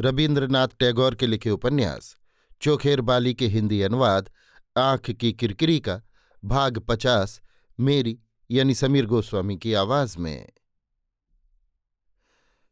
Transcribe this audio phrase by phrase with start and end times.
[0.00, 2.16] रविन्द्रनाथ टैगोर के लिखे उपन्यास,
[2.60, 4.30] चोखेर बाली के हिंदी अनुवाद,
[4.76, 6.02] आँख की किरकिरी का,
[6.44, 7.40] भाग पचास,
[7.80, 8.18] मेरी,
[8.50, 10.48] यानी समीर गोस्वामी की आवाज़ में।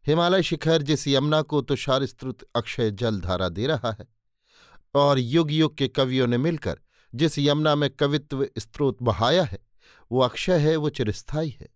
[0.06, 4.06] हिमालय शिखर जिस यमुना को तुषार स्तुत अक्षय जल धारा दे रहा है,
[4.94, 6.80] और युग युग के कवियों ने मिलकर
[7.14, 9.58] जिस यमुना में कवित्व स्त्रोत बहाया है,
[10.12, 11.68] वो अक्षय है, वो चिरस्थाई है।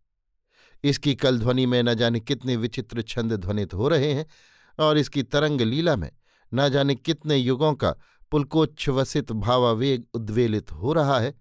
[0.85, 4.27] इसकी कल ध्वनि में न जाने कितने विचित्र छंद ध्वनित हो रहे हैं
[4.79, 6.11] और इसकी तरंग लीला में
[6.55, 7.95] न जाने कितने युगों का
[8.31, 11.35] पुलकोच्छ्वसित भावावेग उद्वेलित हो रहा है,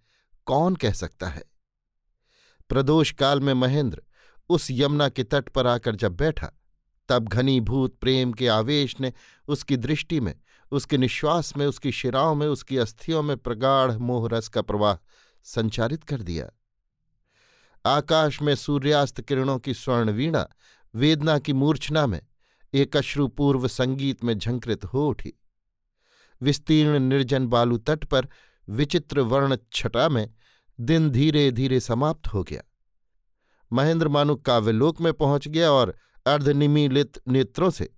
[0.45, 1.43] कौन कह सकता है?
[2.69, 4.01] प्रदोष काल में महेंद्र
[4.49, 6.51] उस यमुना के तट पर आकर जब बैठा,
[7.09, 9.13] तब घनीभूत प्रेम के आवेश ने
[9.47, 10.39] उसकी दृष्टि में,
[10.71, 14.97] उसके निश्वास में, उसकी शिराओं में, उसकी अस्थियों में प्रगाढ़ मोहरस का प्रवाह
[15.43, 16.49] संचारित कर दिया।
[17.85, 20.47] आकाश में सूर्यास्त किरणों की स्वर्णवीणा,
[20.95, 22.21] वेदना की मूर्छना में
[22.75, 25.33] एक अश्रुपूर्व संगीत में झंकृत हो उठी।
[26.41, 28.27] विस्तीर्ण निर्जन बालू तट पर
[28.69, 30.33] विचित्र वर्ण छटा में
[30.79, 32.61] दिन धीरे धीरे समाप्त हो गया।
[33.73, 35.95] महेंद्र मानु काव्यलोक में पहुँच गया और
[36.25, 37.89] अर्धनिमीलित नेत्रों से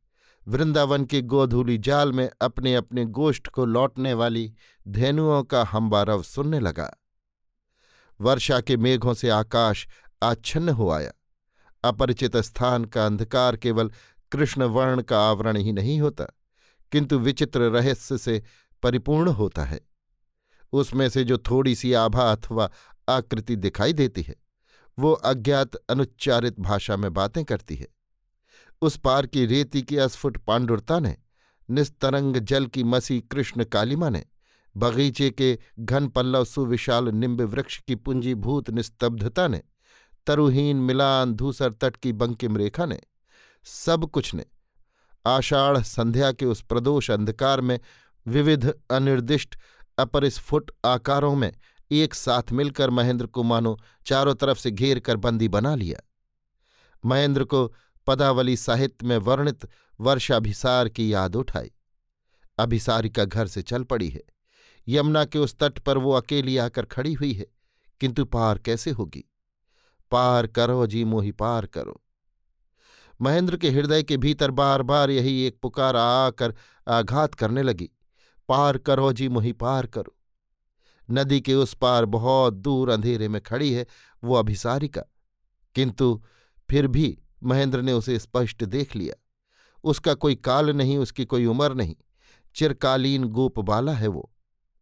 [0.47, 4.53] वृंदावन के गोधूली जाल में अपने अपने गोष्ठ को लौटने वाली
[4.88, 6.91] धेनुओं का हम्बारव सुनने लगा।
[8.22, 9.88] वर्षा के मेघों से आकाश
[10.24, 11.12] आच्छन्न हो आया।
[11.84, 13.91] अपरिचित स्थान का अंधकार केवल
[14.31, 16.25] कृष्ण वर्ण का आवरण ही नहीं होता,
[16.91, 18.43] किंतु विचित्र रहस्य से
[18.83, 19.79] परिपूर्ण होता है।
[20.73, 22.69] उसमें से जो थोड़ी सी आभा अथवा
[23.09, 24.35] आकृति दिखाई देती है,
[24.99, 27.88] वो अज्ञात अनुच्चारित भाषा में बातें करती है।
[28.81, 31.17] उस पार की रेती की अस्फुट पांडुरता ने,
[31.69, 34.25] निस्तरंग जल की मसी कृष्ण कालिमा ने,
[34.77, 39.61] बगीचे के घन पल्लव सुविशाल निम्ब वृक्ष की पुंजीभूत निस्तब्धता ने,
[40.27, 42.99] तरुहीन मिलान धूसर तट की बंकिम रेखा ने
[43.67, 44.45] सब कुछ ने।
[45.25, 47.79] आषाढ़ संध्या के उस प्रदोष अंधकार में
[48.28, 49.55] विविध अनिर्दिष्ट
[49.97, 51.53] अपरिस्फुट आकारों में
[51.91, 56.09] एक साथ मिलकर महेंद्र को मानो चारों तरफ़ से घेर कर बंदी बना लिया।
[57.06, 57.73] महेंद्र को
[58.07, 59.69] पदावली साहित्य में वर्णित
[60.00, 61.72] वर्षाभिसार की याद उठाई।
[62.57, 64.23] अभिसारिका घर से चल पड़ी है।
[64.88, 67.45] यमुना के उस तट पर वो अकेली आकर खड़ी हुई है।
[68.00, 69.31] किंतु पार कैसे होगी?
[70.11, 72.01] पार करो जी मोही, पार करो।
[73.22, 76.55] महेंद्र के हृदय के भीतर बार बार यही एक पुकार आकर
[76.88, 77.89] आघात करने लगी।
[78.50, 80.16] पार करो जी मुही, पार करो।
[81.11, 83.85] नदी के उस पार बहुत दूर अंधेरे में खड़ी है
[84.23, 85.01] वो अभिसारिका।
[85.75, 86.23] किंतु
[86.69, 89.23] फिर भी महेंद्र ने उसे स्पष्ट देख लिया।
[89.83, 91.95] उसका कोई काल नहीं, उसकी कोई उम्र नहीं।
[92.56, 94.33] चिरकालीन गोप बाला है वो।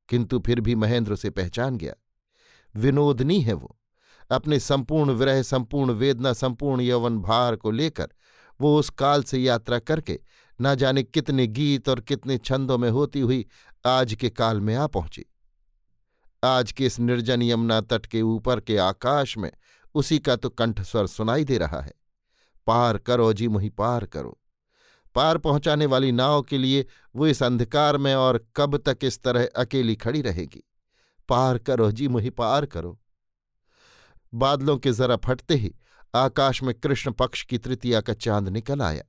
[0.09, 1.93] किंतु फिर भी महेंद्र उसे पहचान गया।
[2.75, 3.79] विनोदनी है वो।
[4.31, 8.09] अपने संपूर्ण विरह, संपूर्ण वेदना, संपूर्ण यौवन भार को लेकर
[8.61, 10.19] वो उस काल से यात्रा करके
[10.61, 13.45] न जाने कितने गीत और कितने छंदों में होती हुई
[13.85, 15.25] आज के काल में आ पहुँची।
[16.43, 19.51] आज के इस निर्जन यमुना तट के ऊपर के आकाश में
[19.95, 21.93] उसी का तो कंठस्वर सुनाई दे रहा है।
[22.67, 24.39] पार करो जी मुही, पार करो।
[25.15, 26.85] पार पहुँचाने वाली नाव के लिए
[27.15, 30.63] वो इस अंधकार में और कब तक इस तरह अकेली खड़ी रहेगी?
[31.29, 32.99] पार करो जी मुही, पार करो।
[34.33, 35.75] बादलों के जरा फटते ही
[36.15, 39.03] आकाश में कृष्ण पक्ष की तृतीया का चाँद निकल आया।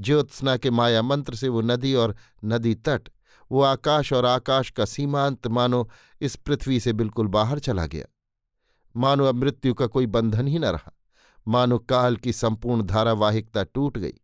[0.00, 3.08] ज्योत्सना के माया मंत्र से वो नदी और नदी तट,
[3.52, 5.90] वो आकाश और आकाश का सीमांत मानो
[6.20, 8.06] इस पृथ्वी से बिल्कुल बाहर चला गया।
[8.96, 10.92] मानो अब मृत्यु का कोई बंधन ही न रहा।
[11.48, 14.14] मानो काल की संपूर्ण धारावाहिकता टूट गई।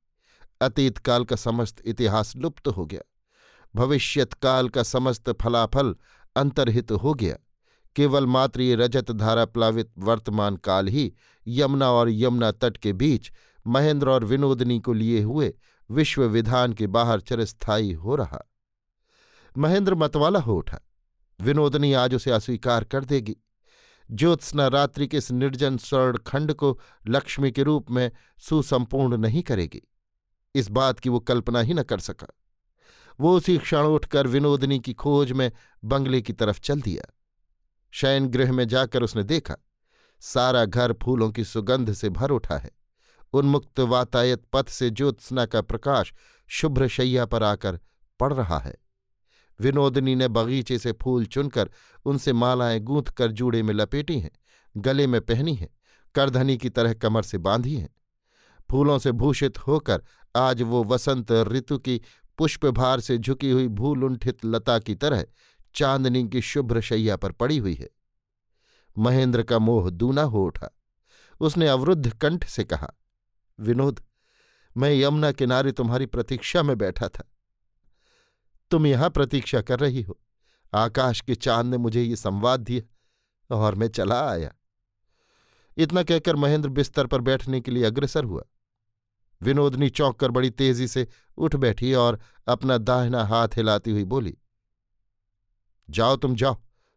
[0.60, 3.00] अतीत काल का समस्त इतिहास लुप्त हो गया।
[3.74, 5.96] भविष्यत काल का समस्त फलाफल
[6.36, 7.36] अंतर्हित हो गया।
[7.96, 11.14] केवल मात्र ये रजत धारा प्लावित वर्तमान काल ही
[11.48, 13.32] यमुना और यमुना तट के बीच
[13.66, 15.54] महेंद्र और विनोदनी को लिए हुए
[15.90, 18.52] विश्व विधान के बाहर चिरस्थायी हो रहा।
[19.58, 20.80] महेंद्र मतवाला हो उठा।
[21.40, 23.36] विनोदनी आज उसे अस्वीकार कर देगी।
[24.10, 29.88] ज्योत्सना रात्रि के इस निर्जन स्वर्ण खंड को लक्ष्मी के रूप में सुसंपूर्ण नहीं करेगी।
[30.54, 32.26] इस बात की वो कल्पना ही न कर सका।
[33.20, 35.52] वो उसी क्षण उठकर विनोदनी की खोज में
[35.84, 37.14] बंगले की तरफ़ चल दिया।
[37.90, 39.56] शयन गृह में जाकर उसने देखा
[40.24, 42.70] सारा घर फूलों की सुगंध से भर उठा है।
[43.32, 46.12] उन्मुक्त वातायत पथ से ज्योत्सना का प्रकाश
[46.48, 47.80] शुभ्र शैया पर आकर
[48.20, 48.74] पड़ रहा है।
[49.60, 51.70] विनोदनी ने बगीचे से फूल चुनकर
[52.04, 54.30] उनसे मालाएँ गूंथ कर जूड़े में लपेटी हैं,
[54.76, 55.69] गले में पहनी हैं,
[56.14, 57.94] करधनी की तरह कमर से बांधी हैं।
[58.70, 60.02] फूलों से भूषित होकर
[60.36, 62.00] आज वो वसंत ऋतु की
[62.38, 65.24] पुष्पभार से झुकी हुई भूलुंठित लता की तरह
[65.74, 67.88] चांदनी की शुभ्र शैया पर पड़ी हुई है।
[68.98, 70.70] महेंद्र का मोह दूना हो उठा।
[71.40, 72.92] उसने अवरुद्ध कंठ से कहा,
[73.58, 74.00] विनोद,
[74.76, 77.24] मैं यमुना किनारे तुम्हारी प्रतीक्षा में बैठा था।
[78.70, 80.18] तुम यहाँ प्रतीक्षा कर रही हो।
[80.72, 84.52] आकाश के चाँद ने मुझे ये संवाद दिया और मैं चला आया।
[85.76, 88.42] इतना कहकर महेंद्र बिस्तर पर बैठने के लिए अग्रसर हुआ।
[89.40, 91.06] विनोदनी चौंक कर बड़ी तेज़ी से
[91.36, 94.36] उठ बैठी और अपना दाहिना हाथ हिलाती हुई बोली,
[95.90, 96.56] जाओ तुम जाओ,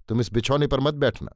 [0.10, 1.32] तुम इस बिछौने पर मत बैठना।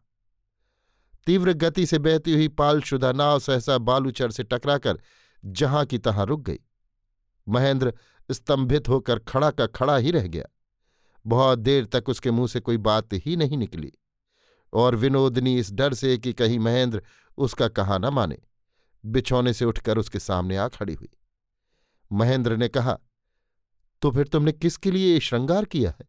[1.27, 4.99] तीव्र गति से बहती हुई पालशुदा नाव सहसा बालूचर से टकराकर
[5.43, 6.59] जहाँ की तहां रुक गई।
[7.47, 7.93] महेंद्र
[8.31, 10.45] स्तंभित होकर खड़ा का खड़ा ही रह गया।
[11.25, 13.91] बहुत देर तक उसके मुँह से कोई बात ही नहीं निकली।
[14.73, 17.01] और विनोदनी इस डर से कि कहीं महेंद्र
[17.37, 18.37] उसका कहा न माने,
[19.05, 21.09] बिछौने से उठकर उसके सामने आ खड़ी हुई।
[22.11, 22.97] महेंद्र ने कहा
[24.01, 26.07] तो फिर तुमने किसके लिए श्रृंगार किया है?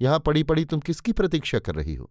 [0.00, 2.10] यहाँ पड़ी पड़ी तुम किसकी प्रतीक्षा कर रही हो?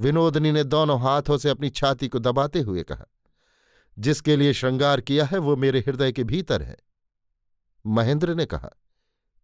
[0.00, 3.04] विनोदनी ने दोनों हाथों से अपनी छाती को दबाते हुए कहा,
[3.98, 6.76] जिसके लिए श्रृंगार किया है, वो मेरे हृदय के भीतर है।
[7.86, 8.70] महेंद्र ने कहा,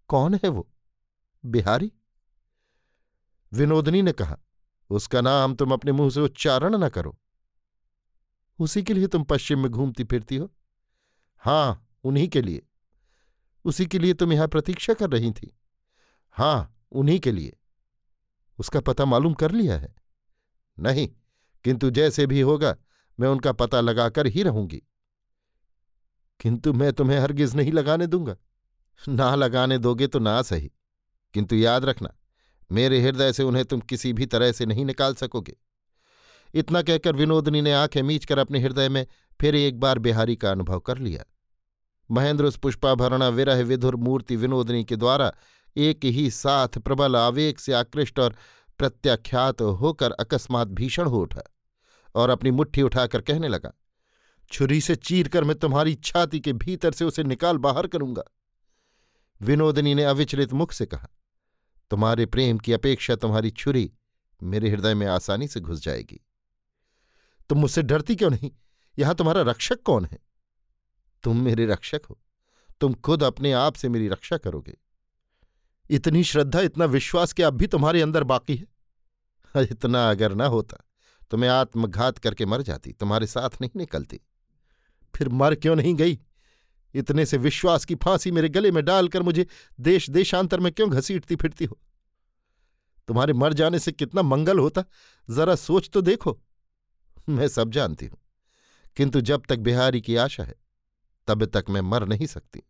[0.09, 0.69] कौन है वो?
[1.47, 1.93] बिहारी?
[3.53, 4.39] विनोदनी ने कहा,
[4.91, 7.19] उसका नाम तुम अपने मुँह से उच्चारण न करो।
[8.59, 10.51] उसी के लिए तुम पश्चिम में घूमती फिरती हो?
[11.37, 12.63] हाँ, उन्हीं के लिए।
[13.65, 15.59] उसी के लिए तुम यहाँ प्रतीक्षा कर रही थी?
[16.31, 17.57] हाँ, उन्हीं के लिए।
[18.59, 19.95] उसका पता मालूम कर लिया है।
[20.81, 21.09] नहीं,
[21.65, 22.77] किंतु जैसे भी होगा,
[23.21, 24.83] मैं उनका पता लगाकर ही रहूँगी।
[26.41, 28.37] किंतु मैं तुम्हें हरगिज नहीं लगाने दूँगा।
[29.09, 30.71] ना लगाने दोगे तो ना सही।
[31.35, 32.15] किंतु याद रखना,
[32.73, 35.57] मेरे हृदय से उन्हें तुम किसी भी तरह से नहीं निकाल सकोगे।
[36.55, 39.07] इतना कहकर विनोदनी ने आँखें मीच कर अपने हृदय में
[39.41, 41.25] फिर एक बार बिहारी का अनुभव कर लिया।
[42.11, 45.33] महेंद्र उस पुष्पाभरणा विरह विधुर मूर्ति विनोदनी के द्वारा
[45.77, 48.37] एक ही साथ प्रबल आवेग से आकृष्ट और
[48.79, 51.43] प्रत्याख्यात होकर अकस्मात भीषण हो उठा
[52.15, 53.73] और अपनी मुट्ठी उठाकर कहने लगा,
[54.51, 58.23] छुरी से चीर कर मैं तुम्हारी छाती के भीतर से उसे निकाल बाहर करूँगा।
[59.41, 61.09] विनोदनी ने अविचलित मुख से कहा,
[61.91, 63.91] तुम्हारे प्रेम की अपेक्षा तुम्हारी छुरी
[64.41, 66.21] मेरे हृदय में आसानी से घुस जाएगी।
[67.51, 68.51] तुम मुझसे डरती क्यों नहीं?
[68.99, 70.19] यहाँ तुम्हारा रक्षक कौन है?
[71.23, 72.19] तुम मेरे रक्षक हो।
[72.81, 74.77] तुम खुद अपने आप से मेरी रक्षा करोगे।
[75.91, 78.67] इतनी श्रद्धा, इतना विश्वास कि अब भी तुम्हारे अंदर बाकी है।
[79.65, 80.85] इतना अगर ना होता
[81.31, 84.21] तो मैं आत्मघात करके मर जाती, तुम्हारे साथ नहीं निकलती।
[85.15, 86.19] फिर मर क्यों नहीं गई?
[86.95, 89.47] इतने से विश्वास की फांसी मेरे गले में डालकर मुझे
[89.81, 91.79] देश देशांतर में क्यों घसीटती फिरती हो?
[93.09, 94.85] तुम्हारे मर जाने से कितना मंगल होता,
[95.29, 96.39] जरा सोच तो देखो।
[97.29, 98.19] मैं सब जानती हूँ,
[98.97, 100.55] किंतु जब तक बिहारी की आशा है,
[101.29, 102.63] तब तक मैं मर नहीं सकती।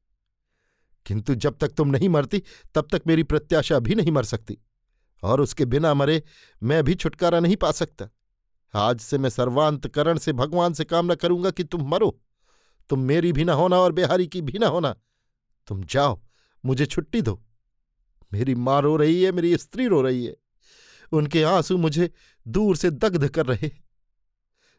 [1.07, 2.43] किंतु जब तक तुम नहीं मरती,
[2.75, 4.59] तब तक मेरी प्रत्याशा भी नहीं मर सकती।
[5.23, 6.23] और उसके बिना मरे
[6.63, 8.09] मैं भी छुटकारा नहीं पा सकता।
[8.75, 12.21] आज से मैं सर्वांतकरण से भगवान से कामना करूँगा कि तुम मरो।
[12.89, 14.97] तुम मेरी भी ना होना और बिहारी की भी ना होना।
[15.67, 16.23] तुम जाओ,
[16.65, 17.43] मुझे छुट्टी दो।
[18.33, 20.37] मेरी माँ रो रही है, मेरी स्त्री रो रही है।
[21.13, 22.11] उनके आँसू मुझे
[22.49, 23.71] दूर से दग्ध कर रहे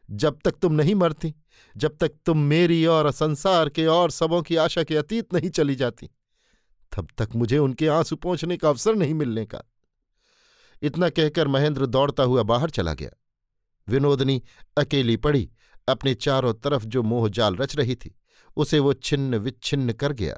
[0.10, 1.36] जब तक तुम नहीं मरती,
[1.78, 5.76] जब तक तुम मेरी और संसार के और सबों की आशा के अतीत नहीं चली
[5.76, 6.10] जाती,
[6.96, 9.64] तब तक मुझे उनके आँसू पहुँचने का अवसर नहीं मिलने का।
[10.82, 13.10] इतना कहकर महेंद्र दौड़ता हुआ बाहर चला गया।
[13.88, 14.44] विनोदनी
[14.78, 15.52] अकेली पड़ी,
[15.90, 18.16] अपने चारों तरफ़ जो मोहजाल रच रही थी,
[18.58, 20.38] उसे वो छिन्न विच्छिन्न कर गया।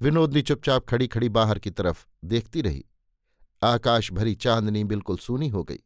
[0.00, 2.84] विनोदनी चुपचाप खड़ी खड़ी बाहर की तरफ़ देखती रही।
[3.62, 5.80] आकाश भरी चांदनी बिल्कुल सूनी हो गई।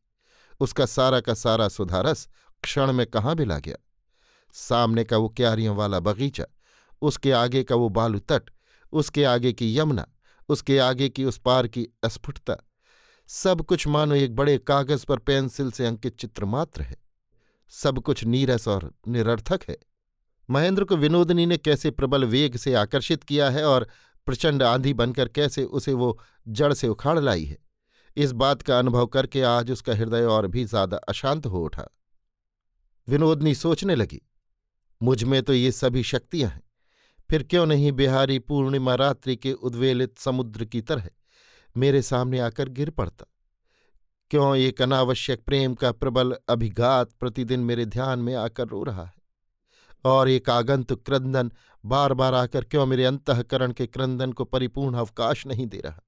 [0.60, 2.28] उसका सारा का सारा सुधारस
[2.62, 3.76] क्षण में कहाँ भी ला गया।
[4.52, 6.44] सामने का वो क्यारियों वाला बगीचा,
[7.02, 8.50] उसके आगे का वो बालू तट,
[8.92, 10.06] उसके आगे की यमुना,
[10.48, 12.56] उसके आगे की उस पार की अस्फुटता,
[13.26, 16.96] सब कुछ मानो एक बड़े कागज़ पर पेंसिल से अंकित चित्र मात्र है।
[17.70, 19.78] सब कुछ नीरस और निरर्थक है।
[20.50, 23.88] महेंद्र को विनोदनी ने कैसे प्रबल वेग से आकर्षित किया है और
[24.26, 27.58] प्रचंड आंधी बनकर कैसे उसे वो जड़ से उखाड़ लाई है?
[28.18, 31.86] इस बात का अनुभव करके आज उसका हृदय और भी ज़्यादा अशांत हो उठा।
[33.08, 34.20] विनोदनी सोचने लगी,
[35.00, 36.62] मुझमें तो ये सभी शक्तियाँ हैं,
[37.30, 41.08] फिर क्यों नहीं बिहारी पूर्णिमा रात्रि के उद्वेलित समुद्र की तरह
[41.76, 43.26] मेरे सामने आकर गिर पड़ता?
[44.30, 49.14] क्यों एक अनावश्यक प्रेम का प्रबल अभिघात प्रतिदिन मेरे ध्यान में आकर रो रहा है?
[50.04, 51.52] और एक आगंतुक क्रंदन
[51.84, 56.00] बार बार आकर क्यों मेरे अंतकरण के क्रंदन को परिपूर्ण अवकाश नहीं दे रहा?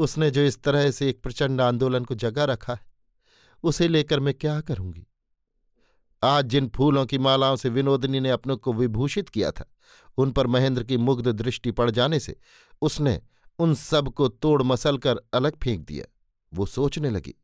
[0.00, 2.80] उसने जो इस तरह से एक प्रचंड आंदोलन को जगा रखा है,
[3.64, 5.06] उसे लेकर मैं क्या करूँगी?
[6.22, 9.64] आज जिन फूलों की मालाओं से विनोदनी ने अपनों को विभूषित किया था,
[10.18, 12.36] उन पर महेंद्र की मुग्ध दृष्टि पड़ जाने से
[12.82, 13.20] उसने
[13.58, 16.06] उन सबको तोड़ मसल कर अलग फेंक दिया।
[16.52, 17.34] वो सोचने लगी,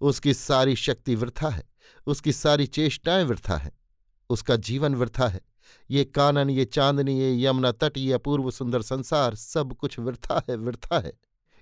[0.00, 1.64] उसकी सारी शक्ति वृथा है,
[2.06, 3.72] उसकी सारी चेष्टाएँ वृथा है,
[4.30, 5.40] उसका जीवन वृथा है,
[5.90, 10.56] ये कानन, ये चांदनी, ये यमुना तट, ये अपूर्व सुंदर संसार सब कुछ वृथा है
[10.56, 11.12] वृथा है।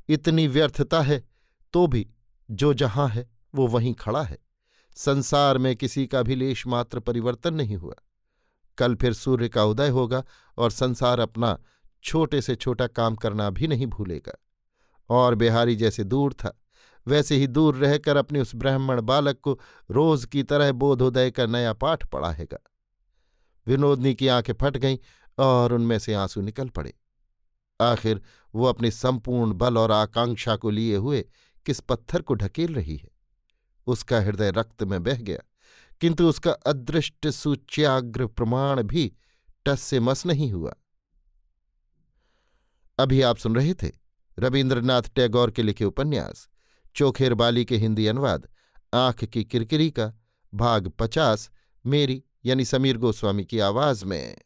[0.09, 1.25] इतनी व्यर्थता है
[1.73, 2.11] तो भी
[2.51, 4.39] जो जहाँ है, वो वहीं खड़ा है।
[4.97, 7.95] संसार में किसी का भी लेश मात्र परिवर्तन नहीं हुआ।
[8.79, 10.25] कल फिर सूर्य का उदय होगा
[10.59, 11.59] और संसार अपना
[12.05, 14.39] छोटे से छोटा काम करना भी नहीं भूलेगा।
[15.11, 16.61] और बिहारी जैसे दूर था,
[17.07, 21.73] वैसे ही दूर रहकर अपने उस ब्राह्मण बालक को रोज की तरह बोधोदय का नया
[21.73, 22.59] पाठ पढ़ाएगा।
[23.67, 24.99] विनोदनी की आँखें फट गईं
[25.39, 26.95] और उनमें से आँसू निकल पड़े।
[27.81, 28.21] आखिर
[28.55, 31.25] वो अपने संपूर्ण बल और आकांक्षा को लिए हुए
[31.67, 33.11] किस पत्थर को ढकेल रही है?
[33.87, 35.39] उसका हृदय रक्त में बह गया,
[36.01, 39.13] किंतु उसका अदृष्ट सूच्याग्र प्रमाण भी
[39.67, 40.75] टस से मस नहीं हुआ।
[42.99, 43.91] अभी आप सुन रहे थे
[44.39, 46.49] रविन्द्रनाथ टैगोर के लिखे उपन्यास,
[46.97, 48.49] चोखेर बाली के हिंदी अनुवाद,
[48.95, 50.13] आँख की किरकिरी का,
[50.53, 51.51] भाग पचास,
[51.85, 54.37] मेरी यानी समीर गोस्वामी की आवाज़ में।